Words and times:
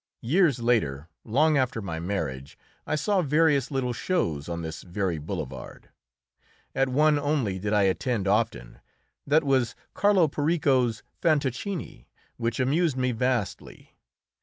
Years 0.23 0.57
later, 0.57 1.09
long 1.23 1.59
after 1.59 1.79
my 1.79 1.99
marriage, 1.99 2.57
I 2.87 2.95
saw 2.95 3.21
various 3.21 3.69
little 3.69 3.93
shows 3.93 4.49
on 4.49 4.63
this 4.63 4.81
very 4.81 5.19
boulevard. 5.19 5.89
At 6.73 6.89
one 6.89 7.19
only 7.19 7.59
did 7.59 7.71
I 7.71 7.83
attend 7.83 8.27
often; 8.27 8.79
that 9.27 9.43
was 9.43 9.75
Carlo 9.93 10.27
Perico's 10.27 11.03
"Fantoccini," 11.21 12.07
which 12.37 12.59
amused 12.59 12.97
me 12.97 13.11
vastly. 13.11 13.93